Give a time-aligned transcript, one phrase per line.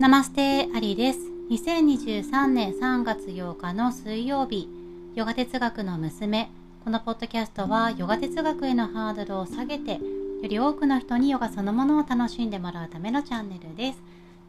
[0.00, 1.18] ナマステアリです。
[1.50, 4.66] 2023年3月8日の水曜日、
[5.14, 6.50] ヨガ哲学の娘。
[6.82, 10.00] このポッドキャストはヨガ哲学へのハードルを下げて、よ
[10.48, 13.98] り多くの人にヨガそのものを楽しんでもらうためのチャンネルです。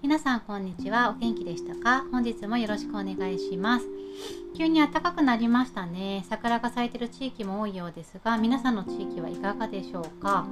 [0.02, 1.10] 皆さんこんにちは。
[1.10, 2.06] お元気でしたか？
[2.14, 3.86] 本日もよろしくお願いします。
[4.58, 6.24] 急に暖かくなりましたね。
[6.30, 10.46] 桜が咲いてる地域も多いようですが、皆さんの地域はいかがでしょうか？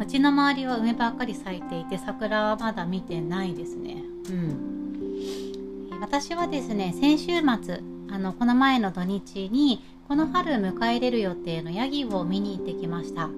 [0.00, 4.02] うちの周りは梅ばっかり咲いていて桜はまだ見てないですね。
[4.30, 7.26] うん、私はですね先週
[7.62, 13.28] 末あのこの前の土日にこの春迎え入れる予定のヤギを見に行ってきました。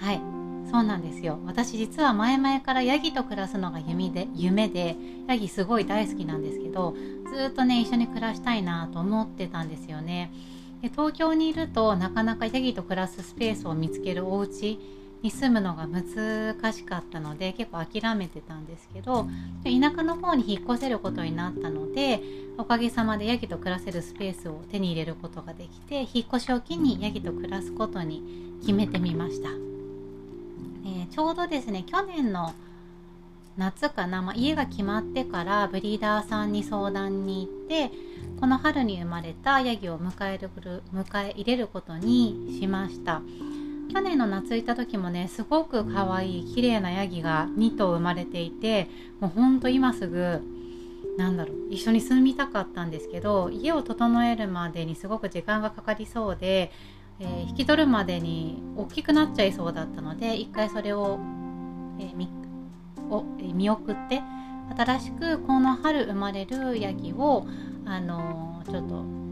[0.00, 0.20] はい
[0.70, 6.94] そうなんですよ私実は前々からヤギと暮らすのが夢で夢でヤギすごい大好きなんですけど
[7.34, 10.30] ずっとね一緒に暮らしたいなと思ってたんですよね
[10.82, 14.78] で東京にいるとなかなかヤギと暮らすスペースを見つけるお家
[15.22, 19.26] に住むのが難しかったので結構諦めてたんですけど
[19.64, 22.20] 田舎の方に引っ越せることになったので
[22.56, 32.54] おかげさまでヤギと暮らせるスペースを手に入れることができて引っ越しを機にヤギと暮らすことに決めてみました、えー、ちょうどですね去年の
[33.56, 37.90] 夏かな、まあ、家が決まってからブリーダーさんに相談に行って
[38.40, 40.48] この春に生まれたヤギを迎える
[40.94, 43.20] 迎え入れることにしました。
[43.92, 48.88] 去年の夏行った時もねすごく可愛い綺麗なヤギが2頭生まれていて
[49.20, 50.42] もうほんと今すぐ
[51.16, 56.70] なんだろう一緒に住みたかったんですけど家を整えるまでにすごく時間がかかりそうで、
[57.18, 61.18] えー、引き取るまでに大きくなっちゃいそうだったので一回それを,、
[61.98, 62.28] えー、見
[63.10, 64.22] を見送って
[64.76, 67.46] 新しくこの春生まれるヤギを
[67.84, 69.27] あのー、ちょっと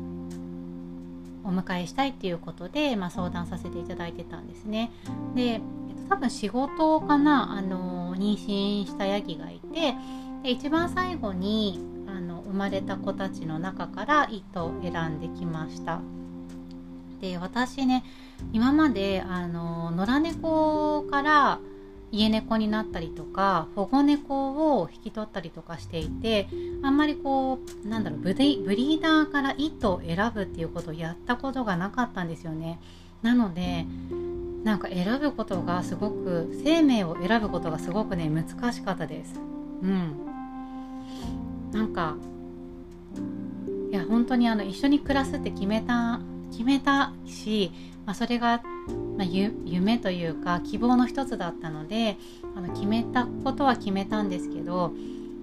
[1.47, 4.91] お迎えしたいっていうことで、まあ、相談させていただいてたんですね。
[5.35, 5.61] で
[6.09, 9.95] 多分仕事かなあの妊娠したヤギがいて
[10.43, 16.01] で一番最後にあの生まれた子たちの中から1頭選んできました。
[17.21, 18.05] で私ね
[18.53, 21.61] 今まであの野良猫から
[22.13, 26.49] 家猫になったりとか保護猫を引き取ったりとかしていて
[26.83, 32.81] あんまりこうなんだろうブリーダーから1頭選ぶっていうことをやったことがなかったんですよね。
[33.23, 33.87] なので
[34.65, 39.41] なんか選ぶことがすごく生命を選ぶことがすごくね難しかったです。
[39.83, 40.13] うん。
[41.73, 42.17] なんか
[43.91, 47.73] いや本当にあの一緒に暮らすって決めた決めたし、
[48.05, 48.63] まあ、それが
[49.17, 49.27] まあ、
[49.65, 52.17] 夢というか希望の一つだったので
[52.55, 54.93] あの決めたことは決めたんですけど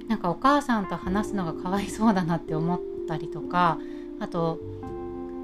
[0.08, 3.80] なんかお母さんと話すのがかわいそうだなって思ったりとか
[4.20, 4.60] あと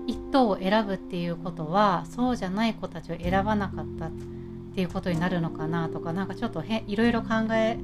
[0.05, 4.11] 一頭を選ぶっていうことはそうじゃない子たちを選ばなかったっ
[4.75, 7.77] ていうことになるのかなとか何かちょっとへいろいろ考え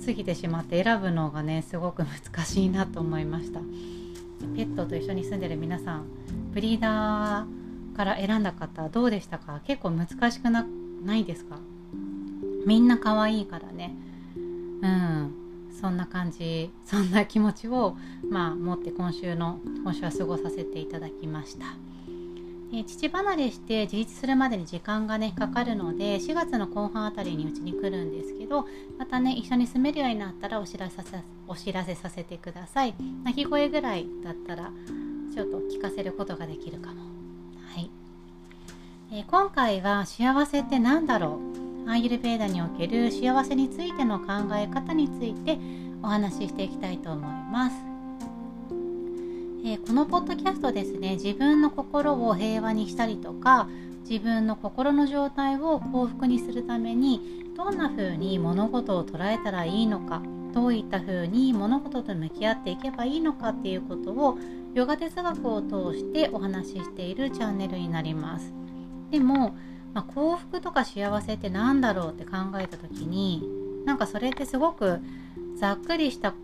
[0.00, 3.60] すぎてしまって選ぶのがねすごく難しいなと思いました。
[4.56, 6.04] ペットと一緒に住んでる皆さん
[6.52, 9.60] ブリーダーから選んだ方どうでしたか？
[9.66, 10.66] 結構難しくな
[11.04, 11.58] ないですか？
[12.66, 13.94] みんな可愛いからね。
[14.36, 15.34] うん。
[15.80, 17.96] そんな感じそんな気持ちを
[18.30, 21.64] まあ持って今週の今週は過ごさせていただきました。
[22.74, 31.02] え父離れして自立するまでに時間がねかかるので4月の後半あたりにうちに来るんですけどまたね一緒に住めるようになったらお知らせ
[31.48, 32.94] お知らせさせてください。
[33.24, 34.70] 鳴き声ぐらいだったら
[35.32, 37.02] ちょっと聞かせることができるかも。
[37.74, 37.90] はい。
[39.12, 41.62] えー、今回は幸せって何だろう？
[41.84, 45.58] アーユルベーダにおける幸せについての考え方について
[46.00, 47.76] お話ししていきたいと思います、
[49.64, 53.68] えー、このポッドキャストですね自分の心を平和にしたりとか
[54.08, 60.22] 自分の心の状態を幸福にするためにどんな風に物事を捉えたらいいのか
[60.54, 64.38] どういった風に物事と向き合っていけばいいのかっていうことを
[64.74, 68.52] ヨガ哲学を通してお話ししているチャンネルになります。
[69.10, 69.54] でも、
[69.92, 73.42] まあ、幸福とか幸せって何だろうって考えた時に
[73.84, 75.00] なんかそれってすごく
[75.56, 76.34] ざっくりした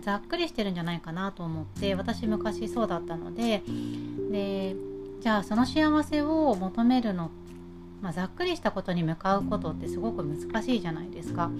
[0.00, 3.62] ざっくりしてるんじゃないかなと思って私昔そうだったので
[4.30, 4.76] で
[5.20, 7.30] じゃあその幸せを求めるの、
[8.00, 11.50] まあ、ざっくりしたことに向かうことってすごく難しいじゃないですか。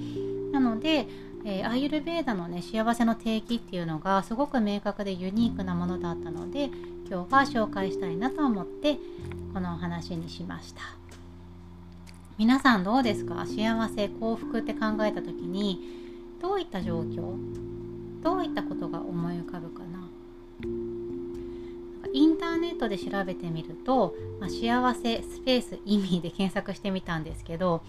[0.52, 1.06] なので、
[1.44, 6.70] えー、アーユルベーダのね幸せの定義っていうのがすごく明確でユニークなものだったので
[7.08, 8.98] 今日は紹介したいなと思って
[9.54, 10.82] このお話にしました。
[12.38, 13.46] 皆さんどうですか？
[13.46, 15.80] 幸せ幸福って考えた時に
[16.40, 17.34] どういった状況？
[18.22, 20.08] どういったことが思い浮かぶかな？
[22.12, 27.82] インターネットで調べてみると、まあ、幸せスペース意味で検索してみたんですけど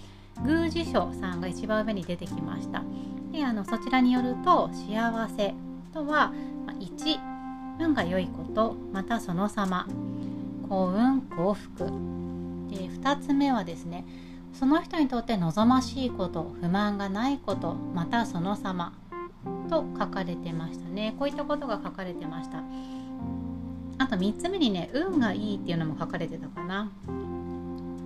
[0.44, 2.84] 宮司書さんが一番上に出てきました。
[3.32, 5.54] であのそちらによると幸せ
[5.94, 6.34] とは
[6.80, 7.20] 1
[7.80, 9.88] 運が良いことまたその様。
[10.70, 11.86] 幸運幸福。
[12.70, 14.06] で2つ目はですね
[14.54, 18.94] その人にとって望ましいこと不満がないことまたその様。
[19.70, 21.16] と書かれてましたね。
[21.18, 22.62] こういったことが書かれてました。
[23.98, 26.92] あと3つ目にね運がいいっていうのも書かれてたかな、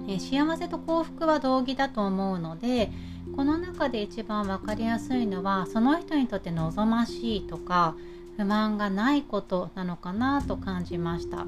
[0.08, 2.92] え幸せと幸福は同義だと思うので
[3.36, 7.96] この中で一番分かりやすいのはその人にとって望ましいとか
[8.38, 11.48] 不満がないことなのかなと感じました、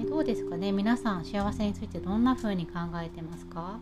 [0.00, 0.70] えどうですかね？
[0.70, 3.78] 皆さん幸せについてどんな風に考えてますか？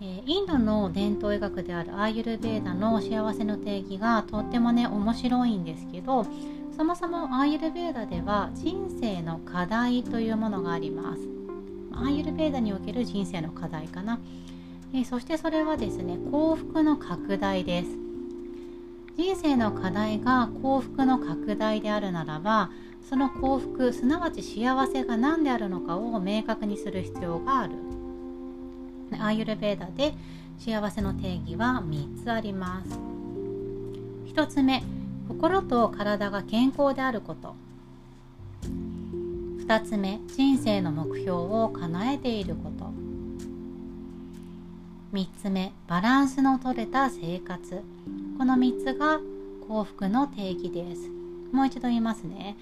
[0.00, 6.26] えインドの伝統医学であるアーユルベーダの幸せの定義がとってもね面白いんですけど
[6.76, 11.45] そもそもアーユルベーダでは人生の課題というものがあります。
[11.96, 14.18] アーユルベーダにおける人生の課題かな、
[14.94, 17.88] えそしてそれはですね幸福の拡大です。
[19.16, 22.70] 人生の課題が幸福の拡大であるならば
[23.08, 27.74] その幸福すなわち幸せが何であるのかを明確にする必要がある。
[29.12, 30.14] アーユルベーダで
[30.58, 32.98] 幸せの定義は3つあります。
[34.34, 34.82] 1つ目
[35.28, 37.54] 心と体が健康であること。
[39.66, 42.92] 2つ目人生の目標を叶えていること。
[45.12, 47.82] 3つ目バランスのとれた生活。
[48.38, 49.18] この3つが
[49.66, 51.10] 幸福の定義です。
[51.50, 52.56] もう一度言いますね。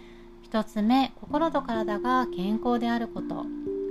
[0.51, 3.45] 1つ目心と体が健康であること。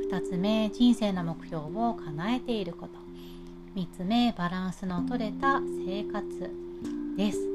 [0.09, 2.93] 2つ目人生の目標を叶えていること。
[3.75, 6.49] 3つ目バランスのとれた生活
[7.15, 7.52] です。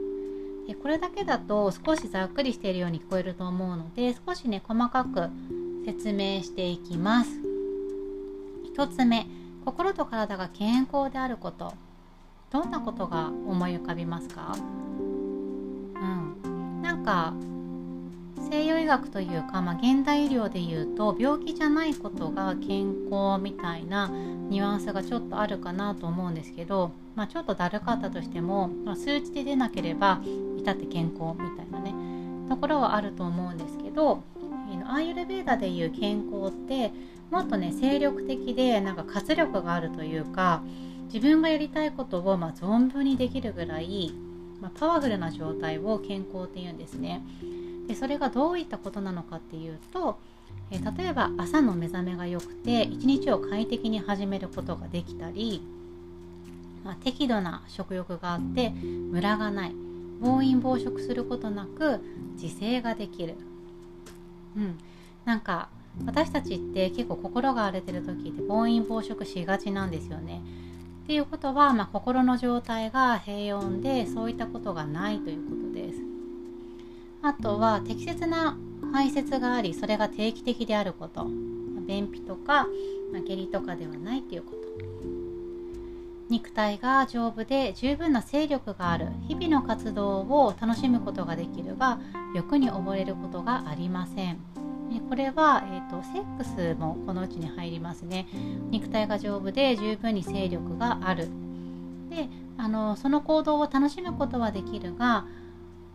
[0.68, 5.30] でこれだけだと少しざっくりしているように聞こえると思うので少しね細かく
[5.86, 7.30] 説明していきます。
[8.76, 9.26] 1つ目
[9.64, 11.72] 心と体が健康であること。
[12.50, 14.54] どんなことが思い浮かびますか？
[14.56, 14.58] う
[15.98, 16.82] ん。
[16.82, 17.32] なんか
[18.50, 30.20] 西洋医学というか、まあ、現代医療でいうと病気じゃないことが健康みたいなニュアンスがちょっとあるかなと思うんですけど、まあ、ちょっとだるかったとしても、まあ、数値で出なければ
[30.58, 31.94] 至って健康みたいなね
[32.48, 34.22] ところはあると思うんですけど
[34.86, 36.92] アーユルベーダでいう健康って
[37.30, 40.62] もっとね精力的でなんか活力があるというか
[41.12, 44.12] 自分がやりたいことをま存分にできるぐらい、
[44.60, 47.22] まあ、パワフルな状態を健康っていうんですね。
[47.88, 50.18] でそれがどういったことなのかっていうと、
[50.70, 55.62] え例えば朝の目覚めが良くて一日を快適に始めることができたり、
[56.84, 59.72] まあ、適度な食欲があってムラがない
[60.20, 62.00] 暴飲暴食することなく
[62.40, 63.34] 自制ができる、
[64.56, 64.78] うん、
[65.24, 65.68] なんか
[66.04, 70.42] 私たちって結構心が荒れてる時って暴飲暴食しがちなんですよね。
[71.04, 76.17] っていうことは、まあ、心の状態が平穏でそういったことがないということです。
[77.22, 78.56] あとは適切な
[78.92, 81.26] 排泄がありそれが定期的であること。
[81.86, 82.66] 便秘とか
[83.26, 84.58] 下痢とかではないということ。
[86.28, 91.98] 肉体が丈夫で十分な勢力がある日々の活動を楽しむことができるが
[92.34, 94.38] 欲に溺れることがありません。
[95.08, 98.26] これは、えーと、セックスもこのうちに入りますね。
[98.70, 101.28] 肉体が丈夫で十分に勢力がある。
[102.10, 102.28] で
[102.58, 105.24] あのその行動を楽しむことはできるが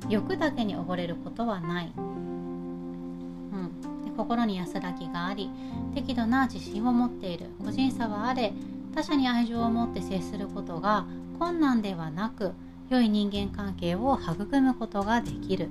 [0.09, 3.71] 欲だけに溺れることはない、うん、
[4.05, 5.49] で心に安らぎがあり
[5.93, 7.47] 適度な自信を持っている。
[7.63, 8.53] 個人差はあれ
[8.93, 11.05] 他者に愛情を持って接することが
[11.39, 12.51] 困難ではなく
[12.89, 15.69] 良い人間関係を育むことができる。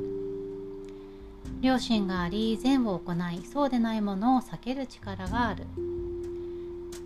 [1.60, 5.64] 良心があり善を行いそうでないものを避ける力がある。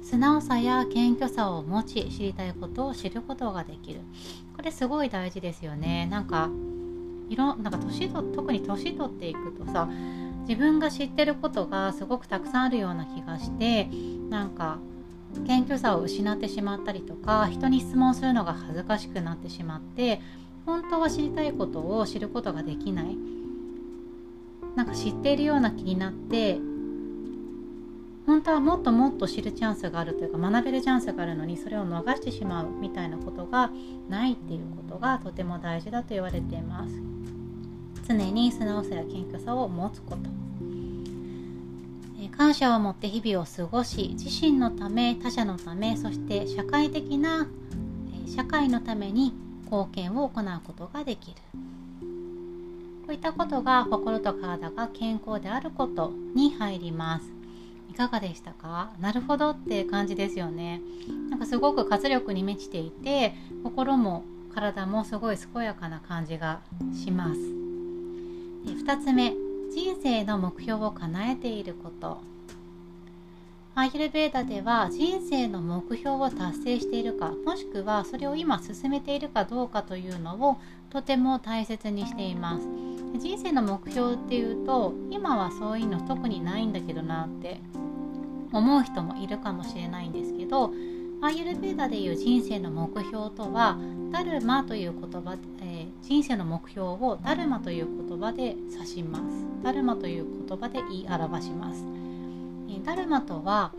[0.02, 4.00] 素直さや謙虚さを持ち知りたいことを知ることができる。
[4.56, 6.06] これすごい大事ですよね。
[6.06, 6.48] なんか
[7.28, 9.88] いろなんか年と特に年取っていくとさ
[10.48, 13.88] 自分が知ってることがすごくたくさんあるような気がして
[14.30, 14.78] なんか
[15.46, 20.20] 謙虚さを失ってしまったりとか人に質問するのが恥ずかしくなってしまって
[20.64, 23.16] 本当は知りたいことを知ることができない。
[24.76, 26.58] なんか知っているような気になって
[28.26, 33.70] 本当はもっともっと知るチャンスがあるというか学べるチャンスがあるのにそれを逃してしまうみたいなことが
[34.10, 37.15] ないっていうことがとても大事だと言われています。
[38.06, 40.18] 常に素直さや謙虚さを持つこと。
[42.36, 47.46] 感謝を持って日々を過ごし自身のため他者のためそして社会的な
[48.26, 49.32] 社会のために
[49.64, 51.36] 貢献を行うことができる。
[53.06, 57.32] こういったことが心と体が健康であることに入ります。
[57.88, 58.90] いかがでしたか？
[59.00, 60.82] なるほどって感じですよね。
[61.30, 63.34] なんかすごく活力に満ちていて
[63.64, 66.60] 心も体もすごい健やかな感じが
[66.92, 67.65] します。
[68.70, 69.32] 2つ目
[69.74, 72.18] 人生の目標を叶えていること。
[73.74, 80.56] アヒルベーダでは人生の目標を達成しているかもしくはそれを今進めているかどうかというのを
[80.88, 82.66] とても大切にしています。
[83.18, 87.60] 人生の目標っていうと今はそういうの特にないんだけどなって
[88.52, 90.72] 思う人もいるかもしれないんですけど
[91.22, 93.78] アーユルベーダでいう人生の目標とは
[94.10, 95.36] ダルマという言葉、
[96.08, 99.24] 人生の目標をダルマという言葉で指します。
[99.64, 101.82] ダルマという言葉で言い表します。
[102.84, 103.72] ダルマとは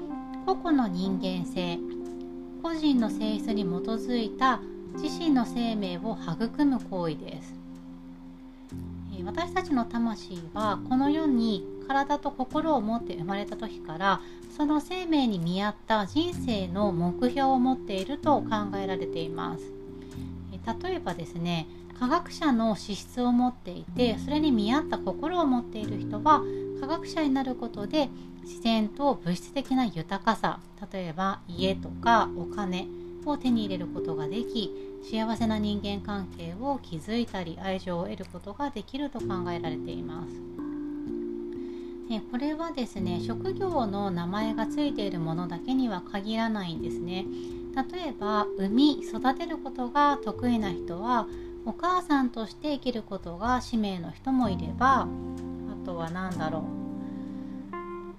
[0.46, 1.80] 個々の人間性
[2.62, 4.60] 個人の性質に基づいた
[5.02, 7.56] 自身の生命を育む行為です。
[9.24, 14.20] 私たちの魂はこの世に体と心を持って生まれた時から
[14.58, 19.72] その生命に見合った人生の目標を持っていると考えられています。
[20.84, 21.66] 例えばですね
[22.00, 26.42] 科学者の資質を持っていてそれに見合った心を持っている人は
[26.80, 28.10] 科学者になることで
[28.44, 30.60] 自然と物質的な豊かさ
[30.92, 32.88] 例えば家とかお金
[33.26, 34.72] を手に入れることができ
[35.12, 40.58] 幸せな人間関係を築いたり愛情を得ることができると考えられています。
[42.32, 47.26] これはですね職業の名前がついているものだけには限らないんですね
[47.92, 51.28] 例えば産み育てることが得意な人は
[51.68, 56.64] お母さんとして生きることが使命の人もいればあとは何だろ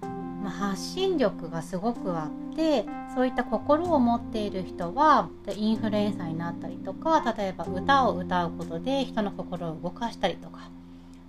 [0.03, 0.07] う
[0.45, 10.69] ま発信力がすごくあってそういった心を持っている人はインフルエンサーになったりとか例えば歌を歌うことで人の心を動かしたりとか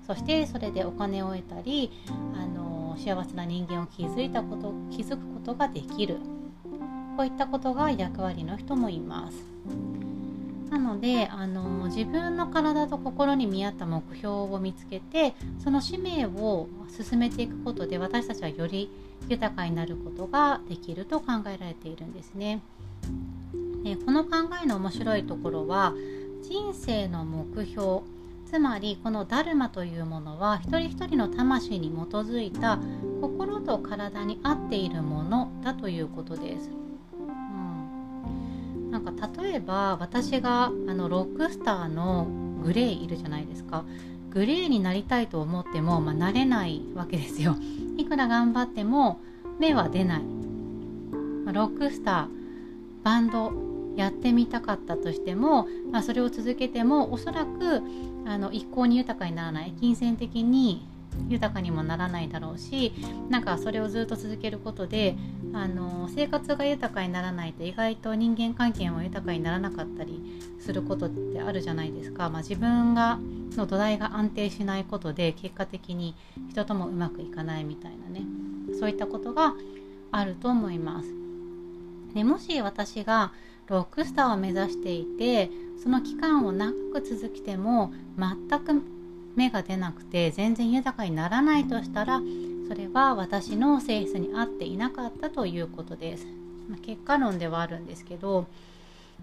[0.05, 1.89] そしてそれでお金を得たり
[2.35, 6.17] あの幸せな人間を築いたこと築くことができる
[7.15, 10.18] こういったことが役割の人もいます。
[10.69, 15.33] なのであの自分の体と心に見合った目標を見つけて
[15.63, 18.91] その使命を進めていくことで私たちはより
[19.27, 22.61] 豊かになることができると考えられているんですね。
[23.83, 25.93] でこの考えの面白いところは
[26.43, 28.01] 人生の目標
[28.45, 32.79] つまりこのダルマというものは一人一人の魂に基づいた
[33.21, 36.88] 心と体に合っているものだということです。
[38.89, 42.27] なんか例えば私があのロックスターの
[42.63, 43.85] グレーいるじゃないですか。
[44.31, 47.55] グレーになりたいと思っても、まあ、なれないわけですよ。
[47.97, 49.19] いくら頑張っても
[49.59, 50.23] 目は出ない、
[51.45, 53.51] まあ、ロックスターバンド
[53.95, 57.81] やってみたかったとしても、まあ、それを続けてもおそらく
[58.25, 59.73] あの一向に豊かにならない。
[59.79, 60.85] 金銭的に
[61.27, 62.93] 豊かにもならないだろうし
[63.29, 65.15] なんかそれをずっと続けることで
[65.53, 70.21] あの生活が豊かにならないと意外と人間関係も豊かにならなかったり
[70.59, 73.19] することってあるじゃないですか、まあ、自分が
[73.57, 76.15] の土台が安定しないことで結果的に
[76.49, 78.25] 人ともうまくいかないみたいなね
[78.79, 79.53] そういったことが
[80.11, 81.09] あると思います。
[82.13, 83.31] でもし私が
[83.67, 85.51] ロックスターを目指していて
[85.81, 88.81] その期間を長く続けても全く
[89.35, 92.21] 芽が出なくて全然豊かにならないとしたら
[92.67, 96.27] それは私の性質に合っていなかったということです。
[96.69, 98.45] まあ、結果論ではあるんですけど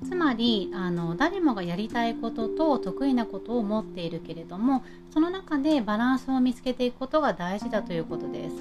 [0.04, 8.56] つまりあの誰もがやりたいことと得意なことを持っているけれどもその中でバランスを見つけていくことが大事だということです。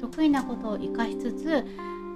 [0.00, 1.64] 得意なことを生かしつつ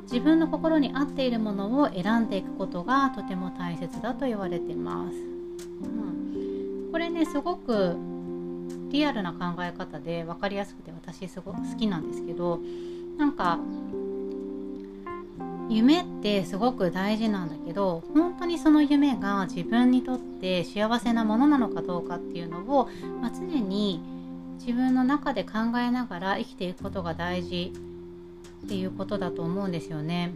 [0.05, 5.17] 自分の心に合っているものを選んでいくことがとても大切だと言われてます。
[5.17, 7.97] うん、これねすごく
[8.91, 12.61] リアルな考え方で分かりやすくて私すごく好きなんですけど
[13.19, 13.59] なんか
[15.69, 22.89] 夢ってすごく大事なんだけど本当にその夢が自分にとって幸せなものなのかどうかっていうのを、
[23.21, 24.01] まあ、常に
[24.61, 27.73] 自分の中で考えながら生きていくことが大事
[28.65, 30.35] っていうことだと思うんですよね。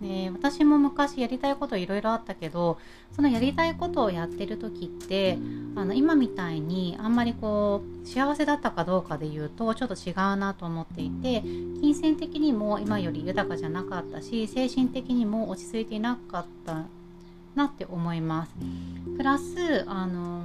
[0.00, 2.78] で私も昔やりたいこといろいろあったけど
[3.14, 5.36] そのやりたいことをやってる時って
[5.76, 16.86] あの今みたいにあんまりこう幸せだったかどうかで言うとちょっと違うなと思っていて金銭的にも今より豊かじゃなかったし精神的にも落ち着いていなかった
[17.54, 18.54] なって思います。
[19.16, 20.44] プラスあの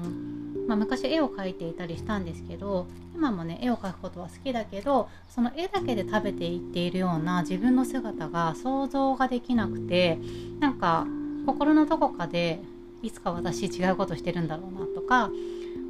[0.68, 10.20] まあ、昔絵を描いていたりしたんですけど今もね絵を描くことは好きだけどその絵だけで食べていっているような自分の姿が想像ができなくて
[10.60, 11.06] なんか
[11.46, 12.62] 心のどこかで
[13.02, 15.30] いつか私違うことしてるんだろうなとか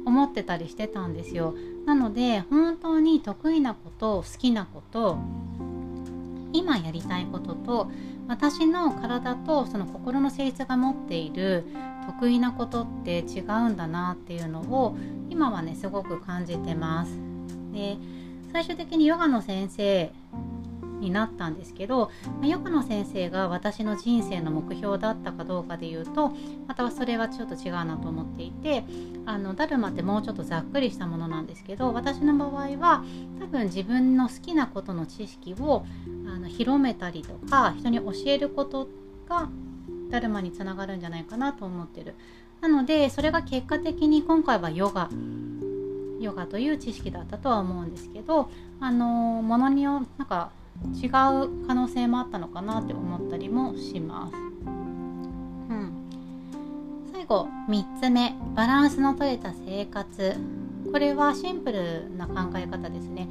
[0.04, 1.54] 思ってたりしてたんですよ。
[1.84, 5.18] なので本当に得意なこと好きなこと
[6.52, 7.90] 今やりたいことと
[8.28, 11.64] 私の体とその心の性質が持っている
[12.06, 14.96] 得意なことって違うんだなっていうのを
[15.30, 17.12] 今はねすごく感じてます。
[17.72, 17.96] で
[18.52, 20.12] 最終的にヨガの先生
[21.00, 22.10] になったんですけど、
[22.42, 26.32] ヨガの先生が私の人生の目標だったかどうかで言うと
[26.66, 28.84] またそれはちょっと違うなと思っていて
[29.26, 33.04] あのダルマってもうちょっとざっくりしたものなんですけど私の場合は
[33.38, 35.84] 多分自分の好きなことの知識を
[36.26, 38.88] あの広めたりとか人に教えること
[39.28, 39.48] が
[40.10, 42.14] ダルマにつながるんじゃないかなと思ってる。
[42.60, 45.10] なのでそれが結果的に今回はヨガ
[46.20, 49.06] ヨガという知識だったとは思うんですけどあの
[49.42, 50.50] ものによなんか
[50.94, 51.10] 違う
[51.66, 54.36] 可能性もあったのかなって思ったりもします。
[54.36, 54.38] う
[55.74, 55.92] ん、
[57.12, 60.36] 最後3つ目バランスの取れた生活
[60.92, 63.28] これはシンプルな考え方ですね、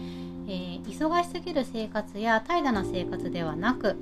[0.48, 3.96] えー、忙しすぎる生活や怠惰な生活ではなく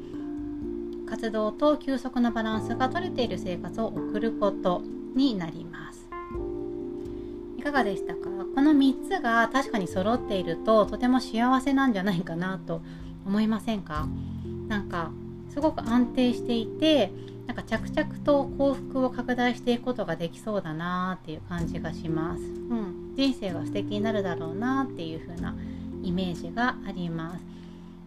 [1.07, 4.81] 活動と休息のバランスが取れている生活を送ること
[5.15, 6.07] になります。
[7.57, 8.21] いかがでしたか？
[8.55, 12.81] この3つが確かに揃っているととても幸せなんじゃないかなと
[13.25, 14.07] 思いませんか？
[14.67, 15.11] なんか
[15.49, 17.11] すごく安定していて
[17.47, 25.53] なんか着々と幸福を拡大していくことができそうだなっていう感じがします、うん、人生が素敵になるだろうなっていう風な
[26.03, 27.43] イメージがあります。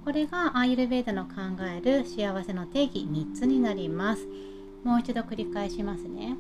[0.05, 4.27] これがアーユルベーダの考える幸せの定義3つになります。
[4.85, 6.37] もう一度繰り返しますね。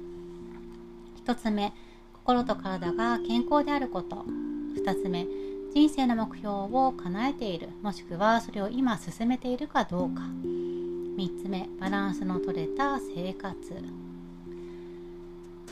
[1.25, 1.73] 1つ目
[2.13, 4.25] 心と体が健康であること。
[4.77, 5.27] 2つ目
[5.75, 7.71] 人生の目標を叶えている。
[7.83, 10.23] もしくはそれを今進めているかどうか。
[10.23, 13.57] 3つ目バランスの取れた生活。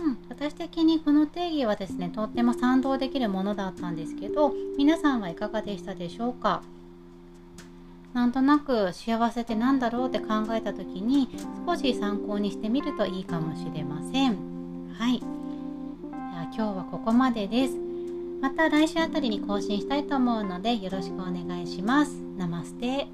[0.00, 6.62] うん、私的にこの定義はですねとっても賛同できるものだったんですけど皆さんはいかがでしたでしょうか？
[8.12, 11.28] なんとなく幸せって何だろうって考えた時に
[11.66, 14.36] 少し参考にしてみるといいかもしれません。
[14.98, 15.20] はい。
[16.56, 17.74] 今日はここまでです。
[18.40, 22.12] また来週あたりに更新したいと思うのでよろしくお願いします。
[22.36, 23.08] ナマステ。